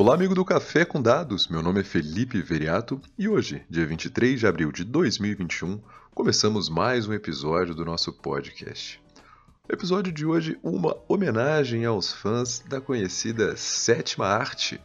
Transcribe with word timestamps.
Olá, 0.00 0.14
amigo 0.14 0.34
do 0.34 0.46
Café 0.46 0.86
com 0.86 1.02
Dados. 1.02 1.46
Meu 1.46 1.62
nome 1.62 1.80
é 1.80 1.84
Felipe 1.84 2.40
Veriato 2.40 2.98
e 3.18 3.28
hoje, 3.28 3.62
dia 3.68 3.86
23 3.86 4.40
de 4.40 4.46
abril 4.46 4.72
de 4.72 4.82
2021, 4.82 5.78
começamos 6.14 6.70
mais 6.70 7.06
um 7.06 7.12
episódio 7.12 7.74
do 7.74 7.84
nosso 7.84 8.10
podcast. 8.10 8.98
O 9.68 9.70
episódio 9.74 10.10
de 10.10 10.24
hoje, 10.24 10.58
uma 10.62 10.96
homenagem 11.06 11.84
aos 11.84 12.14
fãs 12.14 12.64
da 12.66 12.80
conhecida 12.80 13.54
sétima 13.58 14.26
arte. 14.26 14.80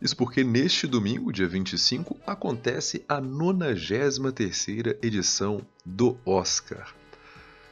Isso 0.00 0.16
porque 0.16 0.42
neste 0.42 0.86
domingo, 0.86 1.30
dia 1.30 1.46
25, 1.46 2.16
acontece 2.26 3.04
a 3.06 3.20
93ª 3.20 4.96
edição 5.02 5.60
do 5.84 6.16
Oscar. 6.24 6.94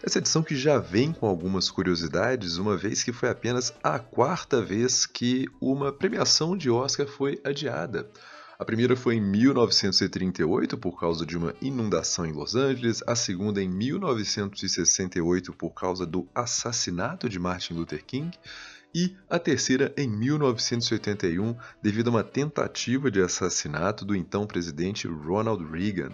Essa 0.05 0.19
edição 0.19 0.43
que 0.43 0.57
já 0.57 0.79
vem 0.79 1.13
com 1.13 1.29
algumas 1.29 1.71
curiosidades, 1.71 2.57
uma 2.57 2.77
vez 2.77 3.05
que 3.05 3.13
foi 3.13 3.29
apenas 3.29 3.73
a 3.85 4.01
quarta 4.01 4.61
vez 4.61 5.07
que 5.07 5.47
uma 5.61 5.93
premiação 5.93 6.57
de 6.57 6.69
Oscar 6.69 7.07
foi 7.07 7.41
adiada. 7.45 8.11
A 8.59 8.65
primeira 8.65 8.97
foi 8.97 9.15
em 9.15 9.21
1938 9.21 10.77
por 10.77 10.99
causa 10.99 11.25
de 11.25 11.39
uma 11.39 11.55
inundação 11.63 12.27
em 12.27 12.33
Los 12.33 12.57
Angeles, 12.57 13.01
a 13.07 13.15
segunda 13.15 13.63
em 13.63 13.69
1968 13.69 15.53
por 15.53 15.71
causa 15.71 16.05
do 16.05 16.29
assassinato 16.35 17.29
de 17.29 17.39
Martin 17.39 17.75
Luther 17.75 18.05
King 18.05 18.37
e 18.93 19.17
a 19.31 19.39
terceira 19.39 19.95
em 19.97 20.09
1981 20.09 21.57
devido 21.81 22.09
a 22.09 22.11
uma 22.11 22.25
tentativa 22.25 23.09
de 23.09 23.23
assassinato 23.23 24.05
do 24.05 24.17
então 24.17 24.49
presidente 24.49 25.07
Ronald 25.07 25.65
Reagan. 25.65 26.11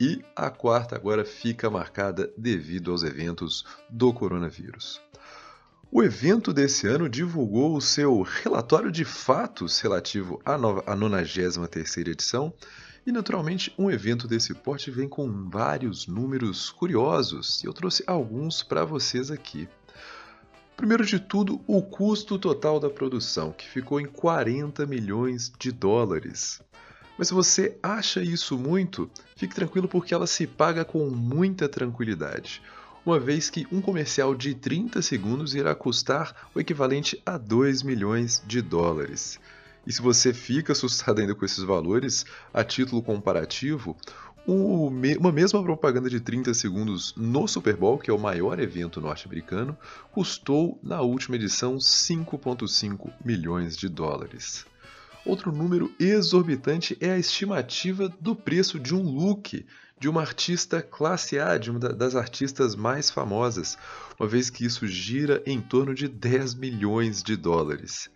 E 0.00 0.24
a 0.36 0.48
quarta 0.48 0.94
agora 0.94 1.24
fica 1.24 1.68
marcada 1.68 2.32
devido 2.36 2.92
aos 2.92 3.02
eventos 3.02 3.64
do 3.90 4.12
coronavírus. 4.12 5.00
O 5.90 6.02
evento 6.02 6.52
desse 6.52 6.86
ano 6.86 7.08
divulgou 7.08 7.74
o 7.74 7.80
seu 7.80 8.20
relatório 8.20 8.92
de 8.92 9.04
fatos 9.04 9.80
relativo 9.80 10.40
à, 10.44 10.58
nova, 10.58 10.84
à 10.86 10.94
93ª 10.94 12.08
edição, 12.08 12.52
e 13.06 13.10
naturalmente 13.10 13.74
um 13.78 13.90
evento 13.90 14.28
desse 14.28 14.52
porte 14.52 14.90
vem 14.90 15.08
com 15.08 15.48
vários 15.48 16.06
números 16.06 16.70
curiosos, 16.70 17.64
e 17.64 17.66
eu 17.66 17.72
trouxe 17.72 18.04
alguns 18.06 18.62
para 18.62 18.84
vocês 18.84 19.30
aqui. 19.30 19.66
Primeiro 20.76 21.06
de 21.06 21.18
tudo, 21.18 21.60
o 21.66 21.82
custo 21.82 22.38
total 22.38 22.78
da 22.78 22.90
produção, 22.90 23.50
que 23.50 23.66
ficou 23.66 23.98
em 23.98 24.06
40 24.06 24.86
milhões 24.86 25.50
de 25.58 25.72
dólares. 25.72 26.60
Mas 27.18 27.28
se 27.28 27.34
você 27.34 27.76
acha 27.82 28.22
isso 28.22 28.56
muito, 28.56 29.10
fique 29.34 29.52
tranquilo 29.52 29.88
porque 29.88 30.14
ela 30.14 30.26
se 30.26 30.46
paga 30.46 30.84
com 30.84 31.10
muita 31.10 31.68
tranquilidade, 31.68 32.62
uma 33.04 33.18
vez 33.18 33.50
que 33.50 33.66
um 33.72 33.80
comercial 33.80 34.36
de 34.36 34.54
30 34.54 35.02
segundos 35.02 35.52
irá 35.54 35.74
custar 35.74 36.48
o 36.54 36.60
equivalente 36.60 37.20
a 37.26 37.36
2 37.36 37.82
milhões 37.82 38.40
de 38.46 38.62
dólares. 38.62 39.40
E 39.84 39.92
se 39.92 40.00
você 40.00 40.32
fica 40.32 40.72
assustado 40.72 41.18
ainda 41.18 41.34
com 41.34 41.44
esses 41.44 41.64
valores, 41.64 42.24
a 42.54 42.62
título 42.62 43.02
comparativo, 43.02 43.96
uma 44.46 45.32
mesma 45.32 45.62
propaganda 45.62 46.08
de 46.08 46.20
30 46.20 46.54
segundos 46.54 47.14
no 47.16 47.48
Super 47.48 47.76
Bowl, 47.76 47.98
que 47.98 48.10
é 48.10 48.14
o 48.14 48.18
maior 48.18 48.60
evento 48.60 49.00
norte-americano, 49.00 49.76
custou 50.12 50.78
na 50.82 51.00
última 51.00 51.36
edição 51.36 51.78
5,5 51.78 53.10
milhões 53.24 53.76
de 53.76 53.88
dólares. 53.88 54.64
Outro 55.24 55.52
número 55.52 55.92
exorbitante 55.98 56.96
é 57.00 57.10
a 57.10 57.18
estimativa 57.18 58.08
do 58.20 58.34
preço 58.34 58.78
de 58.78 58.94
um 58.94 59.02
look 59.02 59.64
de 60.00 60.08
uma 60.08 60.20
artista 60.20 60.80
classe 60.80 61.38
A, 61.38 61.58
de 61.58 61.70
uma 61.70 61.80
das 61.80 62.14
artistas 62.14 62.76
mais 62.76 63.10
famosas, 63.10 63.76
uma 64.18 64.28
vez 64.28 64.48
que 64.48 64.64
isso 64.64 64.86
gira 64.86 65.42
em 65.44 65.60
torno 65.60 65.94
de 65.94 66.06
10 66.06 66.54
milhões 66.54 67.22
de 67.22 67.36
dólares. 67.36 68.08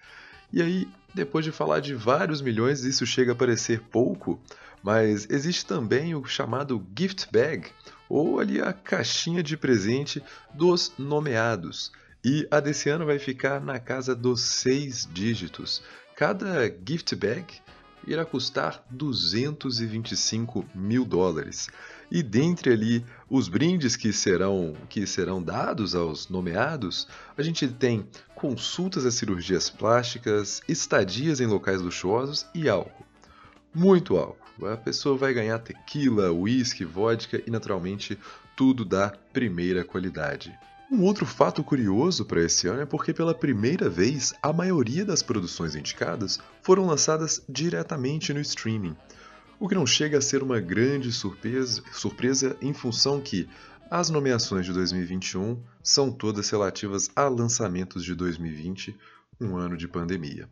E 0.53 0.63
aí, 0.63 0.89
depois 1.13 1.45
de 1.45 1.51
falar 1.51 1.81
de 1.81 1.95
vários 1.95 2.41
milhões, 2.41 2.85
isso 2.85 3.05
chega 3.05 3.33
a 3.33 3.37
parecer 3.37 3.81
pouco, 3.91 4.41
mas 4.83 5.27
existe 5.29 5.67
também 5.67 6.15
o 6.15 6.25
chamado 6.25 6.87
gift 6.97 7.29
bag, 7.33 7.69
ou 8.09 8.39
ali 8.39 8.61
a 8.61 8.73
caixinha 8.73 9.43
de 9.43 9.57
presente 9.57 10.23
dos 10.55 10.93
nomeados. 10.99 11.91
E 12.25 12.47
a 12.51 12.61
desse 12.61 12.89
ano 12.89 13.07
vai 13.07 13.19
ficar 13.19 13.61
na 13.61 13.81
casa 13.81 14.15
dos 14.15 14.43
seis 14.43 15.09
dígitos, 15.11 15.83
Cada 16.23 16.73
gift 16.87 17.17
bag 17.17 17.53
irá 18.07 18.25
custar 18.25 18.85
225 18.89 20.65
mil 20.73 21.05
dólares. 21.05 21.69
E 22.13 22.23
dentre 22.23 22.73
ali 22.73 23.05
os 23.29 23.49
brindes 23.49 23.97
que 23.97 24.13
serão, 24.13 24.77
que 24.89 25.05
serão 25.05 25.43
dados 25.43 25.97
aos 25.97 26.29
nomeados, 26.29 27.09
a 27.37 27.43
gente 27.43 27.67
tem 27.67 28.07
consultas 28.37 29.05
a 29.05 29.11
cirurgias 29.11 29.69
plásticas, 29.69 30.63
estadias 30.69 31.41
em 31.41 31.47
locais 31.47 31.81
luxuosos 31.81 32.47
e 32.55 32.69
álcool. 32.69 33.05
Muito 33.75 34.17
álcool. 34.17 34.69
A 34.69 34.77
pessoa 34.77 35.19
vai 35.19 35.35
ganhar 35.35 35.59
tequila, 35.59 36.31
uísque, 36.31 36.85
vodka 36.85 37.43
e 37.45 37.51
naturalmente 37.51 38.17
tudo 38.55 38.85
da 38.85 39.11
primeira 39.33 39.83
qualidade. 39.83 40.57
Um 40.93 41.05
outro 41.05 41.25
fato 41.25 41.65
curioso 41.65 42.23
para 42.23 42.43
esse 42.43 42.69
ano 42.69 42.83
é 42.83 42.85
porque, 42.85 43.15
pela 43.15 43.35
primeira 43.35 43.89
vez, 43.89 44.35
a 44.43 44.53
maioria 44.53 45.07
das 45.07 45.23
produções 45.23 45.75
indicadas 45.75 46.39
foram 46.61 46.85
lançadas 46.85 47.43
diretamente 47.49 48.31
no 48.35 48.41
streaming, 48.41 48.95
o 49.59 49.67
que 49.67 49.75
não 49.75 49.87
chega 49.87 50.19
a 50.19 50.21
ser 50.21 50.43
uma 50.43 50.61
grande 50.61 51.11
surpresa, 51.11 51.83
surpresa 51.95 52.59
em 52.61 52.75
função 52.75 53.23
que 53.23 53.49
as 53.91 54.11
nomeações 54.11 54.67
de 54.67 54.73
2021 54.75 55.63
são 55.83 56.13
todas 56.13 56.51
relativas 56.51 57.11
a 57.17 57.27
lançamentos 57.27 58.05
de 58.05 58.15
2020, 58.15 58.95
um 59.41 59.57
ano 59.57 59.79
de 59.79 59.89
pandemia. 59.89 60.47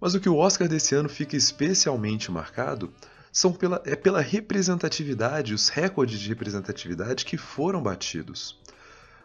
Mas 0.00 0.12
o 0.12 0.18
que 0.18 0.28
o 0.28 0.38
Oscar 0.38 0.66
desse 0.66 0.96
ano 0.96 1.08
fica 1.08 1.36
especialmente 1.36 2.32
marcado 2.32 2.92
são 3.30 3.52
pela, 3.52 3.80
é 3.86 3.94
pela 3.94 4.20
representatividade, 4.20 5.54
os 5.54 5.68
recordes 5.68 6.18
de 6.18 6.28
representatividade 6.28 7.24
que 7.24 7.36
foram 7.36 7.80
batidos. 7.80 8.60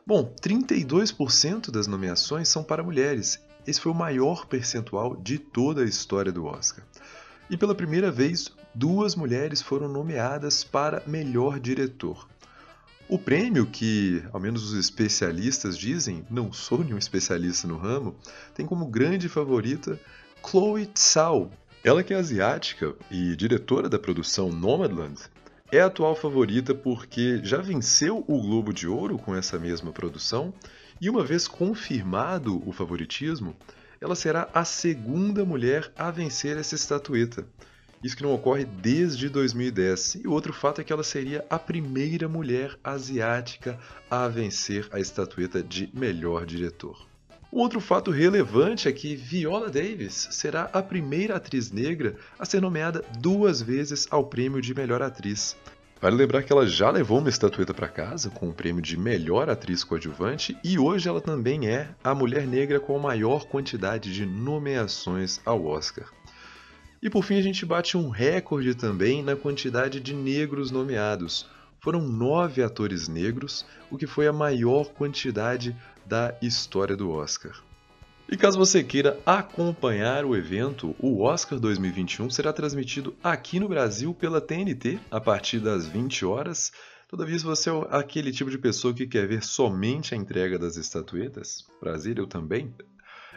Bom, 0.07 0.34
32% 0.41 1.69
das 1.69 1.85
nomeações 1.85 2.47
são 2.47 2.63
para 2.63 2.81
mulheres. 2.81 3.44
Esse 3.68 3.81
foi 3.81 3.91
o 3.91 3.95
maior 3.95 4.45
percentual 4.45 5.18
de 5.18 5.38
toda 5.38 5.81
a 5.81 5.85
história 5.85 6.31
do 6.31 6.45
Oscar. 6.45 6.81
E 7.50 7.57
pela 7.57 7.75
primeira 7.75 8.09
vez, 8.09 8.50
duas 8.73 9.18
mulheres 9.18 9.62
foram 9.62 9.90
nomeadas 9.90 10.63
para 10.63 11.03
melhor 11.06 11.59
diretor. 11.59 12.25
O 13.09 13.19
prêmio, 13.19 13.66
que 13.66 14.23
ao 14.31 14.40
menos 14.40 14.72
os 14.72 14.79
especialistas 14.79 15.78
dizem, 15.78 16.25
não 16.29 16.53
sou 16.53 16.85
nenhum 16.85 16.97
especialista 16.97 17.68
no 17.68 17.75
ramo, 17.75 18.16
tem 18.56 18.66
como 18.66 18.88
grande 18.88 19.28
favorita 19.28 20.00
Chloe 20.41 20.85
Tsao. 20.85 21.51
Ela 21.84 22.01
que 22.01 22.13
é 22.13 22.18
asiática 22.18 22.95
e 23.12 23.35
diretora 23.35 23.89
da 23.89 24.00
produção 24.00 24.53
Nomadland, 24.53 25.19
é 25.72 25.81
a 25.81 25.88
atual 25.88 26.16
favorita 26.16 26.73
porque 26.73 27.41
já 27.44 27.57
venceu 27.57 28.23
o 28.28 28.41
Globo 28.41 28.73
de 28.73 28.88
Ouro 28.88 29.17
com 29.17 29.35
essa 29.35 29.59
mesma 29.59 29.91
produção 29.91 30.53
e, 31.01 31.09
uma 31.09 31.23
vez 31.23 31.47
confirmado 31.47 32.61
o 32.67 32.72
favoritismo, 32.72 33.55
ela 34.00 34.16
será 34.16 34.50
a 34.53 34.63
segunda 34.63 35.44
mulher 35.44 35.91
a 35.97 36.09
vencer 36.09 36.57
essa 36.57 36.75
estatueta. 36.75 37.45
Isso 38.03 38.16
que 38.16 38.23
não 38.23 38.33
ocorre 38.33 38.63
desde 38.63 39.27
2010. 39.27 40.16
E 40.23 40.27
outro 40.27 40.53
fato 40.53 40.79
é 40.79 40.83
que 40.83 40.94
ela 40.94 41.03
seria 41.03 41.44
a 41.50 41.57
primeira 41.57 42.27
mulher 42.27 42.77
asiática 42.83 43.77
a 44.09 44.27
vencer 44.27 44.88
a 44.91 45.00
estatueta 45.00 45.63
de 45.63 45.89
melhor 45.94 46.45
diretor. 46.45 47.07
Outro 47.57 47.81
fato 47.81 48.12
relevante 48.12 48.88
é 48.88 48.91
que 48.91 49.16
Viola 49.16 49.68
Davis 49.68 50.28
será 50.29 50.69
a 50.72 50.79
primeira 50.79 51.38
atriz 51.38 51.72
negra 51.72 52.16
a 52.38 52.45
ser 52.45 52.62
nomeada 52.62 53.03
duas 53.18 53.63
vezes 53.63 54.07
ao 54.12 54.23
prêmio 54.23 54.62
de 54.62 54.75
melhor 54.75 55.01
atriz. 55.01 55.57
Vale 56.00 56.16
lembrar 56.16 56.44
que 56.44 56.53
ela 56.53 56.68
já 56.68 56.92
levou 56.92 57.18
uma 57.18 57.30
estatueta 57.30 57.74
para 57.74 57.88
casa 57.88 58.30
com 58.30 58.48
o 58.48 58.54
prêmio 58.54 58.80
de 58.80 58.95
melhor 58.95 59.50
atriz 59.50 59.83
coadjuvante 59.83 60.56
e 60.63 60.77
hoje 60.77 61.09
ela 61.09 61.19
também 61.19 61.68
é 61.68 61.89
a 62.04 62.13
mulher 62.13 62.45
negra 62.45 62.80
com 62.80 62.95
a 62.95 63.01
maior 63.01 63.45
quantidade 63.48 64.13
de 64.13 64.24
nomeações 64.24 65.42
ao 65.44 65.65
Oscar. 65.65 66.06
E 67.01 67.10
por 67.10 67.24
fim 67.24 67.39
a 67.39 67.42
gente 67.42 67.65
bate 67.65 67.98
um 67.98 68.10
recorde 68.10 68.75
também 68.75 69.24
na 69.24 69.36
quantidade 69.36 70.00
de 70.00 70.13
negros 70.13 70.69
nomeados. 70.69 71.50
Foram 71.80 72.01
nove 72.01 72.62
atores 72.62 73.07
negros, 73.07 73.65
o 73.89 73.98
que 73.98 74.06
foi 74.06 74.27
a 74.27 74.33
maior 74.33 74.89
quantidade 74.89 75.75
da 76.07 76.36
história 76.42 76.95
do 76.95 77.12
Oscar. 77.12 77.54
E 78.30 78.36
caso 78.36 78.57
você 78.57 78.83
queira 78.83 79.19
acompanhar 79.25 80.25
o 80.25 80.36
evento, 80.36 80.95
o 81.00 81.21
Oscar 81.21 81.59
2021 81.59 82.30
será 82.30 82.51
transmitido 82.51 83.15
aqui 83.24 83.59
no 83.59 83.69
Brasil 83.69 84.13
pela 84.13 84.42
TNT 84.42 85.00
a 85.09 85.19
partir 85.19 85.59
das 85.59 85.88
20 85.88 86.25
horas. 86.25 86.71
Todavia, 87.07 87.39
se 87.39 87.45
você 87.45 87.69
é 87.69 87.74
aquele 87.89 88.31
tipo 88.31 88.51
de 88.51 88.57
pessoa 88.57 88.94
que 88.94 89.07
quer 89.07 89.27
ver 89.27 89.44
somente 89.44 90.13
a 90.13 90.18
entrega 90.18 90.59
das 90.59 90.75
estatuetas, 90.75 91.65
prazer, 91.80 92.18
eu 92.18 92.27
também, 92.27 92.74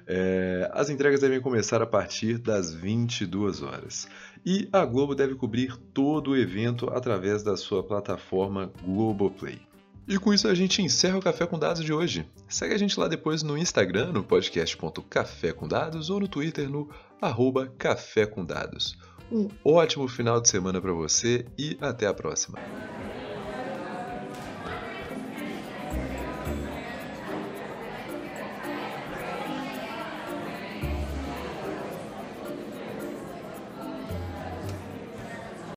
é, 0.08 0.68
as 0.72 0.90
entregas 0.90 1.20
devem 1.20 1.40
começar 1.40 1.80
a 1.80 1.86
partir 1.86 2.38
das 2.38 2.74
22 2.74 3.62
horas. 3.62 4.08
E 4.44 4.68
a 4.72 4.84
Globo 4.84 5.14
deve 5.14 5.36
cobrir 5.36 5.76
todo 5.94 6.32
o 6.32 6.36
evento 6.36 6.90
através 6.90 7.44
da 7.44 7.56
sua 7.56 7.84
plataforma 7.84 8.72
Globoplay. 8.82 9.69
E 10.10 10.18
com 10.18 10.34
isso 10.34 10.48
a 10.48 10.54
gente 10.56 10.82
encerra 10.82 11.18
o 11.18 11.22
Café 11.22 11.46
com 11.46 11.56
Dados 11.56 11.84
de 11.84 11.92
hoje. 11.92 12.28
Segue 12.48 12.74
a 12.74 12.78
gente 12.78 12.98
lá 12.98 13.06
depois 13.06 13.44
no 13.44 13.56
Instagram, 13.56 14.10
no 14.10 14.24
podcast.café 14.24 15.52
com 15.52 15.68
dados, 15.68 16.10
ou 16.10 16.18
no 16.18 16.26
Twitter 16.26 16.68
no 16.68 16.90
arroba 17.22 17.72
Café 17.78 18.26
com 18.26 18.44
Dados. 18.44 18.98
Um 19.30 19.46
ótimo 19.64 20.08
final 20.08 20.40
de 20.40 20.48
semana 20.48 20.80
para 20.80 20.92
você 20.92 21.46
e 21.56 21.78
até 21.80 22.08
a 22.08 22.12
próxima. 22.12 22.58